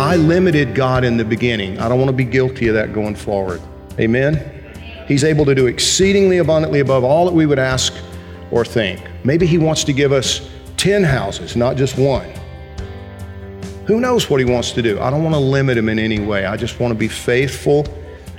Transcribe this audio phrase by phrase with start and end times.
[0.00, 1.78] I limited God in the beginning.
[1.78, 3.60] I don't want to be guilty of that going forward.
[3.98, 5.04] Amen?
[5.06, 7.92] He's able to do exceedingly abundantly above all that we would ask
[8.50, 9.06] or think.
[9.24, 12.26] Maybe He wants to give us 10 houses, not just one.
[13.84, 14.98] Who knows what He wants to do?
[15.00, 16.46] I don't want to limit Him in any way.
[16.46, 17.86] I just want to be faithful,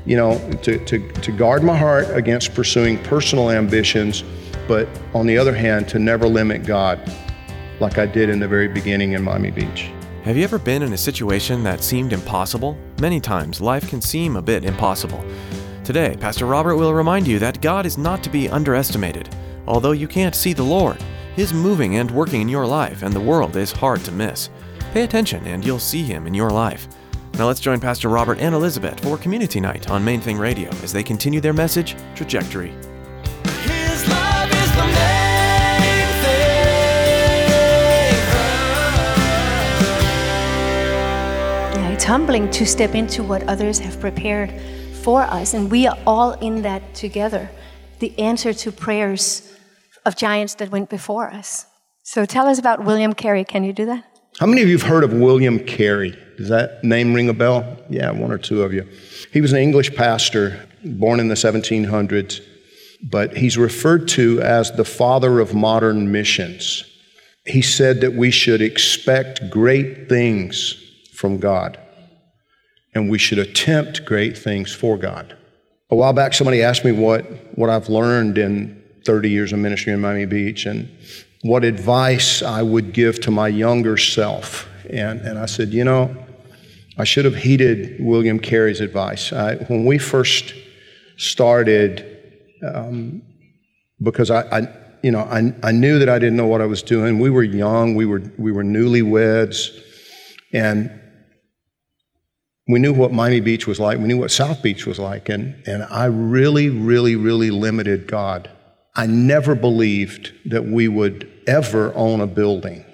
[0.03, 4.23] you know, to, to, to guard my heart against pursuing personal ambitions,
[4.67, 6.99] but on the other hand, to never limit God
[7.79, 9.91] like I did in the very beginning in Miami Beach.
[10.23, 12.77] Have you ever been in a situation that seemed impossible?
[12.99, 15.25] Many times, life can seem a bit impossible.
[15.83, 19.35] Today, Pastor Robert will remind you that God is not to be underestimated.
[19.65, 21.01] Although you can't see the Lord,
[21.35, 24.51] His moving and working in your life and the world is hard to miss.
[24.93, 26.87] Pay attention and you'll see Him in your life.
[27.39, 30.93] Now let's join Pastor Robert and Elizabeth for Community Night on Main Thing Radio as
[30.93, 32.75] they continue their message, Trajectory.
[42.01, 44.51] It's humbling to step into what others have prepared
[45.03, 47.47] for us, and we are all in that together.
[47.99, 49.55] The answer to prayers
[50.03, 51.67] of giants that went before us.
[52.01, 53.43] So tell us about William Carey.
[53.43, 54.03] Can you do that?
[54.39, 56.17] How many of you have heard of William Carey?
[56.37, 57.77] Does that name ring a bell?
[57.87, 58.89] Yeah, one or two of you.
[59.31, 62.41] He was an English pastor, born in the 1700s,
[63.11, 66.83] but he's referred to as the father of modern missions.
[67.45, 70.83] He said that we should expect great things
[71.13, 71.77] from God,
[72.93, 75.37] and we should attempt great things for God.
[75.89, 77.23] A while back, somebody asked me what,
[77.57, 80.89] what I've learned in 30 years of ministry in Miami Beach and
[81.41, 84.67] what advice I would give to my younger self.
[84.89, 86.15] And, and I said, you know,
[86.97, 89.33] I should have heeded William Carey's advice.
[89.33, 90.53] I, when we first
[91.17, 92.05] started,
[92.65, 93.21] um,
[94.01, 94.67] because I, I,
[95.01, 97.19] you know, I, I knew that I didn't know what I was doing.
[97.19, 99.81] We were young, we were, we were newlyweds,
[100.53, 101.00] and
[102.67, 103.97] we knew what Miami Beach was like.
[103.97, 105.29] We knew what South Beach was like.
[105.29, 108.49] And, and I really, really, really limited God.
[108.95, 112.85] I never believed that we would ever own a building.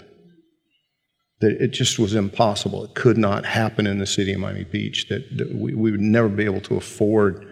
[1.42, 2.86] That it just was impossible.
[2.86, 5.08] It could not happen in the city of Miami Beach.
[5.10, 7.46] That, that we, we would never be able to afford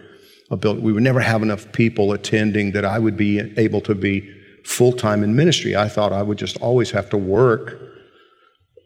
[0.50, 0.82] a building.
[0.82, 4.32] We would never have enough people attending that I would be able to be
[4.64, 5.76] full time in ministry.
[5.76, 7.78] I thought I would just always have to work,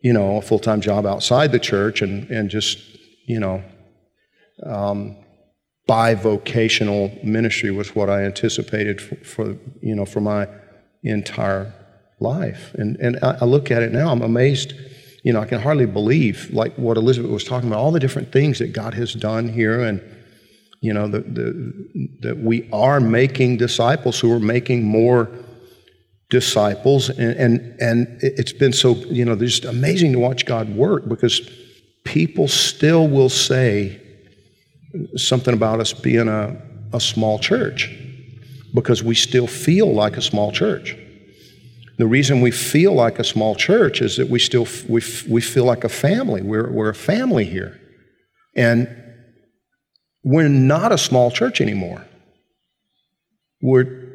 [0.03, 2.79] you know, a full time job outside the church and, and just,
[3.31, 3.63] you know,
[4.65, 5.17] um,
[5.89, 9.45] bivocational ministry was what I anticipated for, for,
[9.81, 10.49] you know for my
[11.05, 11.73] entire
[12.19, 12.75] life.
[12.75, 14.75] And and I, I look at it now, I'm amazed.
[15.23, 18.33] You know, I can hardly believe like what Elizabeth was talking about, all the different
[18.33, 20.03] things that God has done here, and
[20.81, 21.49] you know the, the,
[22.23, 25.31] that we are making disciples who are making more
[26.31, 31.09] disciples, and and and it's been so you know, just amazing to watch God work
[31.09, 31.41] because
[32.05, 34.01] people still will say
[35.17, 36.61] something about us being a,
[36.93, 37.97] a small church
[38.75, 40.97] because we still feel like a small church.
[41.99, 45.65] The reason we feel like a small church is that we still we, we feel
[45.65, 46.41] like a family.
[46.41, 47.79] We're, we're a family here.
[48.57, 48.89] And
[50.25, 52.05] we're not a small church anymore.
[53.63, 54.09] We're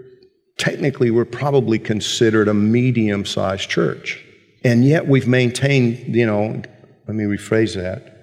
[0.57, 4.23] technically we're probably considered a medium-sized church.
[4.63, 6.63] And yet we've maintained, you know,
[7.07, 8.15] let me rephrase that.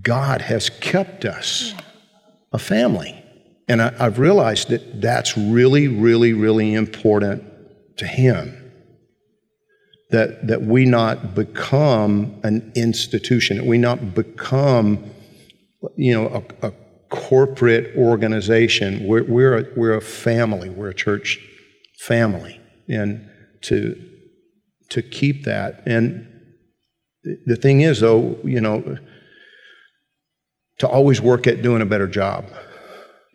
[0.00, 1.74] God has kept us
[2.52, 3.22] a family.
[3.68, 7.44] And I, have realized that that's really, really, really important
[7.98, 8.58] to Him.
[10.10, 15.10] That, that we not become an institution, that we not become,
[15.96, 16.72] you know, a, a
[17.08, 19.06] corporate organization.
[19.06, 21.38] We're, we're, a, we're a family, we're a church
[22.00, 22.60] family.
[22.88, 23.30] And
[23.62, 23.96] to,
[24.90, 25.82] to keep that.
[25.86, 26.28] And
[27.24, 28.98] the thing is, though, you know,
[30.78, 32.46] to always work at doing a better job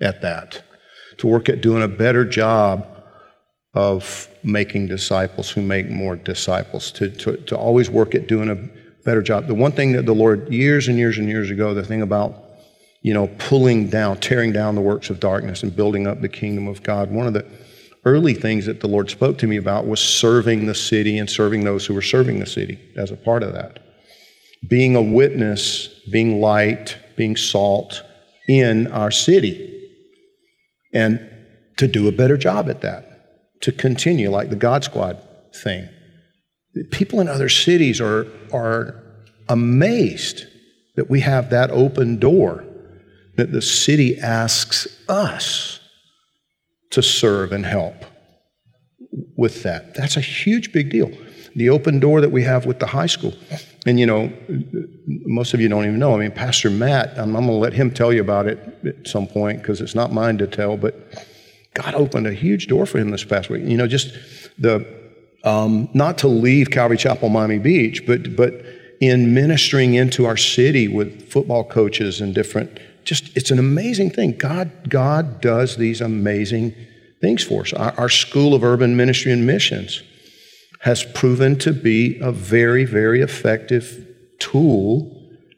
[0.01, 0.63] at that,
[1.17, 2.85] to work at doing a better job
[3.73, 8.55] of making disciples who make more disciples, to, to, to always work at doing a
[9.05, 9.47] better job.
[9.47, 12.43] The one thing that the Lord, years and years and years ago, the thing about,
[13.01, 16.67] you know, pulling down, tearing down the works of darkness and building up the kingdom
[16.67, 17.45] of God, one of the
[18.07, 21.65] early things that the Lord spoke to me about was serving the city and serving
[21.65, 23.79] those who were serving the city as a part of that.
[24.69, 28.01] Being a witness, being light, being salt
[28.47, 29.73] in our city.
[30.93, 31.19] And
[31.77, 35.21] to do a better job at that, to continue like the God Squad
[35.53, 35.89] thing.
[36.91, 39.03] People in other cities are, are
[39.49, 40.45] amazed
[40.95, 42.63] that we have that open door,
[43.35, 45.76] that the city asks us
[46.91, 48.05] to serve and help
[49.35, 49.93] with that.
[49.95, 51.11] That's a huge big deal.
[51.55, 53.33] The open door that we have with the high school.
[53.85, 54.31] And you know,
[55.07, 56.15] most of you don't even know.
[56.15, 59.07] I mean, Pastor Matt, I'm, I'm going to let him tell you about it at
[59.07, 60.95] some point because it's not mine to tell, but
[61.73, 63.63] God opened a huge door for him this past week.
[63.63, 64.13] You know, just
[64.59, 64.85] the,
[65.43, 68.53] um, not to leave Calvary Chapel, Miami Beach, but, but
[68.99, 74.37] in ministering into our city with football coaches and different, just, it's an amazing thing.
[74.37, 76.75] God, God does these amazing
[77.21, 77.73] things for us.
[77.73, 80.01] Our, our School of Urban Ministry and Missions
[80.81, 84.07] has proven to be a very, very effective
[84.39, 85.13] tool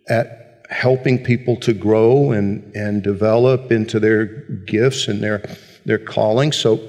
[0.08, 4.26] at helping people to grow and, and develop into their
[4.66, 5.44] gifts and their,
[5.86, 6.52] their calling.
[6.52, 6.80] So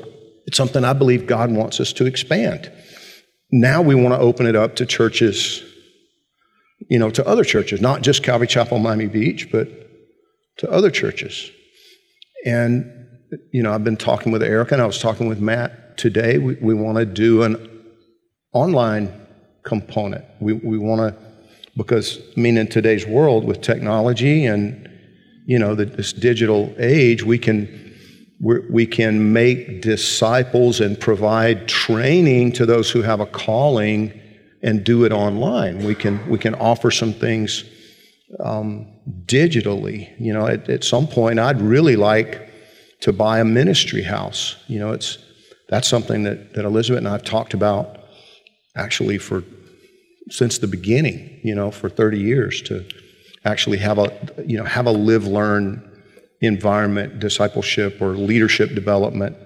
[0.47, 2.71] it's something I believe God wants us to expand.
[3.51, 5.63] Now we want to open it up to churches,
[6.91, 9.69] you know, to other churches, not just Calvary Chapel, Miami Beach, but
[10.59, 11.51] to other churches.
[12.45, 13.07] And,
[13.53, 16.39] you know, I've been talking with Erica and I was talking with Matt today.
[16.39, 17.57] We, we want to do an
[18.53, 19.13] online
[19.63, 20.25] component.
[20.41, 21.17] We, we want to,
[21.77, 24.91] because, I mean, in today's world with technology and,
[25.47, 27.95] you know, the, this digital age, we can,
[28.41, 34.20] we can make disciples and provide training to those who have a calling
[34.63, 35.85] and do it online.
[35.85, 37.65] We can, we can offer some things
[38.39, 38.87] um,
[39.25, 40.11] digitally.
[40.19, 42.51] You know, at, at some point, I'd really like
[43.01, 44.57] to buy a ministry house.
[44.67, 45.19] You know, it's,
[45.69, 47.99] that's something that, that Elizabeth and I have talked about
[48.77, 49.43] actually for
[50.31, 52.87] since the beginning, you know, for 30 years to
[53.45, 54.17] actually have a,
[54.47, 55.87] you know, have a live learn
[56.41, 59.37] environment, discipleship or leadership development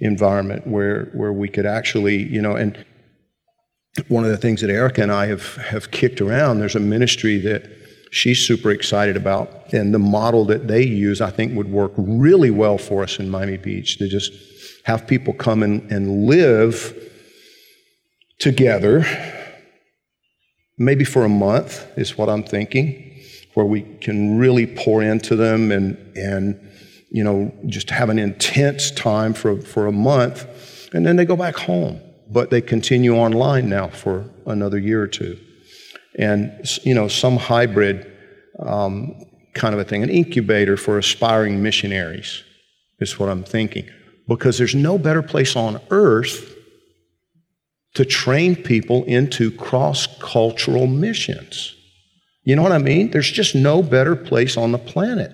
[0.00, 2.84] environment where, where we could actually, you know, and
[4.08, 7.38] one of the things that Erica and I have, have kicked around, there's a ministry
[7.38, 7.70] that
[8.10, 9.72] she's super excited about.
[9.72, 13.28] And the model that they use, I think, would work really well for us in
[13.28, 14.32] Miami Beach to just
[14.84, 16.94] have people come and, and live
[18.38, 19.04] together,
[20.78, 23.22] maybe for a month, is what I'm thinking,
[23.54, 26.58] where we can really pour into them and, and
[27.10, 30.46] you know, just have an intense time for, for a month,
[30.92, 32.00] and then they go back home.
[32.30, 35.38] But they continue online now for another year or two.
[36.18, 36.52] And,
[36.82, 38.10] you know, some hybrid
[38.58, 39.14] um,
[39.54, 42.42] kind of a thing, an incubator for aspiring missionaries
[43.00, 43.88] is what I'm thinking.
[44.26, 46.54] Because there's no better place on earth
[47.94, 51.74] to train people into cross cultural missions.
[52.44, 53.10] You know what I mean?
[53.10, 55.32] There's just no better place on the planet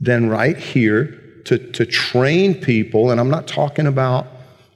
[0.00, 3.10] than right here to, to train people.
[3.10, 4.26] And I'm not talking about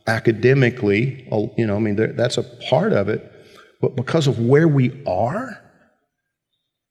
[0.06, 3.30] academically, you know, I mean, that's a part of it,
[3.80, 5.60] but because of where we are.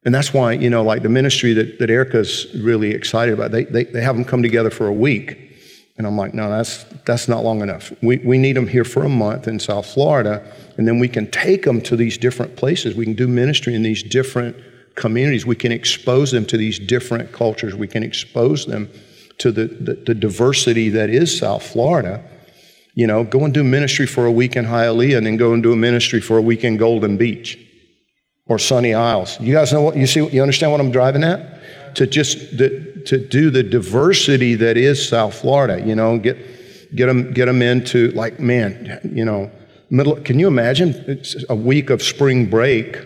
[0.06, 3.64] And that's why, you know, like the ministry that, that Erica's really excited about, they,
[3.64, 5.44] they, they have them come together for a week
[5.98, 7.94] and I'm like, no, that's, that's not long enough.
[8.02, 10.44] We, we need them here for a month in South Florida,
[10.78, 12.96] and then we can take them to these different places.
[12.96, 14.56] We can do ministry in these different
[14.96, 15.46] communities.
[15.46, 17.76] We can expose them to these different cultures.
[17.76, 18.90] We can expose them
[19.38, 22.24] to the, the, the diversity that is South Florida.
[22.94, 25.64] You know, go and do ministry for a week in Hialeah and then go and
[25.64, 27.58] do a ministry for a week in Golden Beach
[28.46, 29.40] or Sunny Isles.
[29.40, 31.54] You guys know what, you see, you understand what I'm driving at?
[31.96, 35.86] to just the, to do the diversity that is South Florida.
[35.86, 36.38] You know, get
[36.96, 39.52] get them get them into like man, you know,
[39.90, 40.16] middle.
[40.22, 40.90] Can you imagine?
[41.08, 42.98] It's a week of spring break,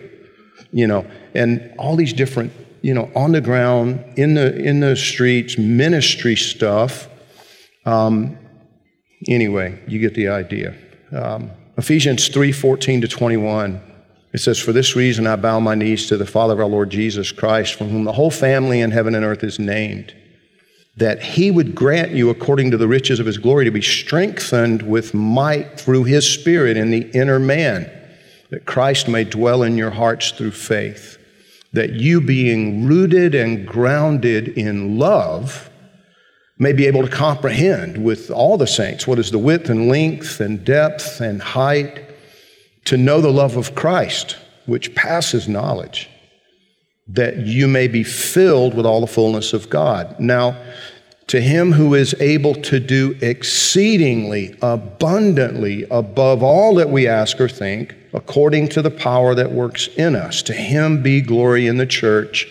[0.71, 2.51] you know, and all these different
[2.81, 7.09] you know on the ground in the in the streets ministry stuff.
[7.85, 8.37] Um,
[9.27, 10.75] anyway, you get the idea.
[11.11, 13.81] Um, Ephesians three fourteen to twenty one.
[14.33, 16.89] It says, For this reason I bow my knees to the Father of our Lord
[16.89, 20.13] Jesus Christ, from whom the whole family in heaven and earth is named,
[20.97, 24.81] that he would grant you, according to the riches of his glory, to be strengthened
[24.81, 27.89] with might through his Spirit in the inner man,
[28.49, 31.17] that Christ may dwell in your hearts through faith,
[31.71, 35.69] that you, being rooted and grounded in love,
[36.59, 40.39] may be able to comprehend with all the saints what is the width and length
[40.39, 42.03] and depth and height
[42.85, 46.09] to know the love of Christ, which passes knowledge,
[47.07, 50.19] that you may be filled with all the fullness of God.
[50.19, 50.57] Now,
[51.27, 57.49] to him who is able to do exceedingly abundantly above all that we ask or
[57.49, 61.85] think, according to the power that works in us, to him be glory in the
[61.85, 62.47] church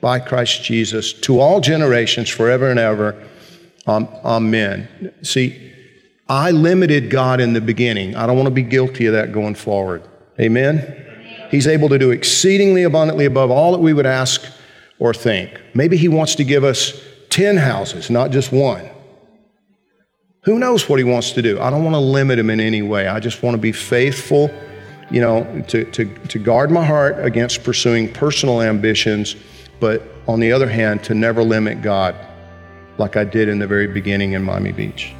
[0.00, 3.16] by Christ Jesus to all generations forever and ever.
[3.86, 5.12] Um, amen.
[5.22, 5.72] See,
[6.28, 8.16] I limited God in the beginning.
[8.16, 10.02] I don't want to be guilty of that going forward.
[10.40, 11.04] Amen.
[11.50, 14.42] He's able to do exceedingly abundantly above all that we would ask
[14.98, 15.60] or think.
[15.74, 17.00] Maybe He wants to give us
[17.30, 18.88] 10 houses, not just one.
[20.42, 21.60] Who knows what He wants to do?
[21.60, 23.06] I don't want to limit Him in any way.
[23.06, 24.50] I just want to be faithful,
[25.10, 29.36] you know, to, to, to guard my heart against pursuing personal ambitions,
[29.78, 32.16] but on the other hand, to never limit God
[32.98, 35.14] like I did in the very beginning in Miami Beach.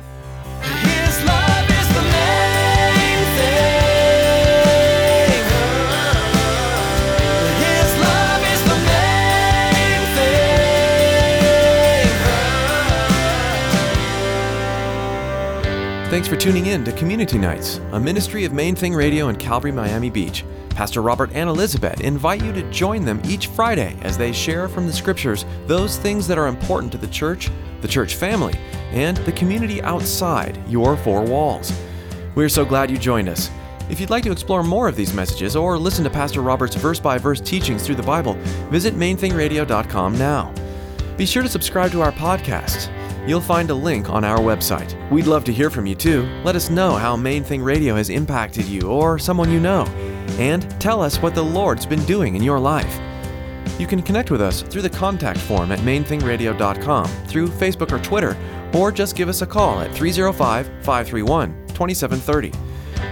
[0.62, 3.76] His love is the main thing.
[7.58, 10.56] His love is the main thing.
[16.10, 19.72] Thanks for tuning in to Community Nights, a ministry of Main Thing Radio in Calvary,
[19.72, 20.44] Miami Beach.
[20.70, 24.86] Pastor Robert and Elizabeth invite you to join them each Friday as they share from
[24.86, 28.54] the scriptures those things that are important to the church, the church family,
[28.90, 31.72] and the community outside your four walls.
[32.34, 33.50] We're so glad you joined us.
[33.88, 36.98] If you'd like to explore more of these messages or listen to Pastor Robert's verse
[36.98, 38.34] by verse teachings through the Bible,
[38.70, 40.52] visit mainthingradio.com now.
[41.16, 42.92] Be sure to subscribe to our podcast.
[43.28, 44.94] You'll find a link on our website.
[45.10, 46.22] We'd love to hear from you too.
[46.44, 49.84] Let us know how Main Thing Radio has impacted you or someone you know.
[50.38, 53.00] And tell us what the Lord's been doing in your life.
[53.78, 58.36] You can connect with us through the contact form at mainthingradio.com, through Facebook or Twitter,
[58.74, 62.52] or just give us a call at 305 531 2730.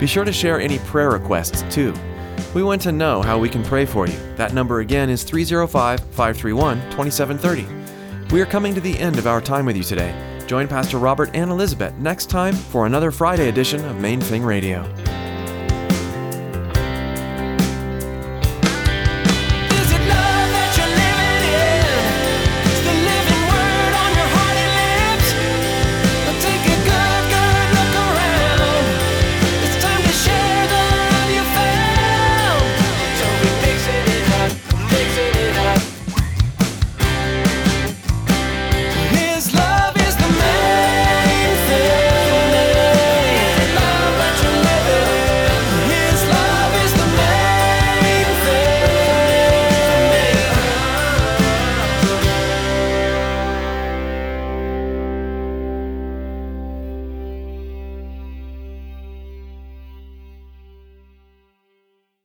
[0.00, 1.94] Be sure to share any prayer requests too.
[2.54, 4.18] We want to know how we can pray for you.
[4.36, 8.32] That number again is 305 531 2730.
[8.32, 10.14] We are coming to the end of our time with you today.
[10.46, 14.82] Join Pastor Robert and Elizabeth next time for another Friday edition of Main Thing Radio.